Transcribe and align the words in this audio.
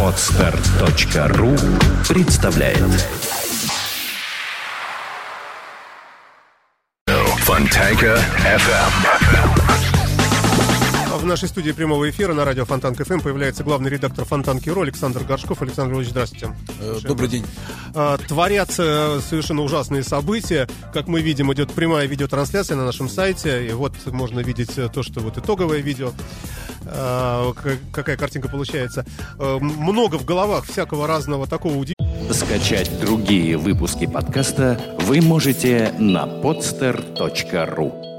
Отстар.ру 0.00 1.56
представляет 2.08 2.78
Фонтанка 7.06 8.20
FM. 8.44 9.74
В 11.18 11.26
нашей 11.26 11.48
студии 11.48 11.72
прямого 11.72 12.08
эфира 12.10 12.32
на 12.34 12.44
радио 12.44 12.64
Фонтанка 12.64 12.94
FM 12.94 13.18
появляется 13.20 13.64
главный 13.64 13.90
редактор 13.90 14.24
Фонтанки.ру 14.24 14.82
Александр 14.82 15.24
Горшков. 15.24 15.62
Александр 15.62 15.96
Ильич, 15.96 16.10
здравствуйте. 16.10 16.54
Э, 16.80 16.98
Добрый 17.02 17.28
день. 17.28 17.46
А, 17.94 18.18
Творятся 18.18 19.20
совершенно 19.26 19.62
ужасные 19.62 20.04
события. 20.04 20.68
Как 20.92 21.08
мы 21.08 21.22
видим, 21.22 21.52
идет 21.52 21.72
прямая 21.72 22.06
видеотрансляция 22.06 22.76
на 22.76 22.84
нашем 22.84 23.08
сайте. 23.08 23.66
И 23.66 23.72
вот 23.72 23.94
можно 24.06 24.40
видеть 24.40 24.78
то, 24.92 25.02
что 25.02 25.20
вот 25.20 25.38
итоговое 25.38 25.78
видео. 25.78 26.12
А, 26.86 27.52
Какая 27.92 28.16
картинка 28.16 28.48
получается. 28.48 29.04
А, 29.38 29.58
Много 29.58 30.16
в 30.16 30.24
головах 30.24 30.64
всякого 30.66 31.06
разного 31.06 31.46
такого 31.46 31.72
удивительного. 31.74 32.32
Скачать 32.32 32.90
другие 33.00 33.56
выпуски 33.56 34.06
подкаста 34.06 34.80
вы 35.00 35.20
можете 35.20 35.92
на 35.98 36.24
podster.ru 36.24 38.13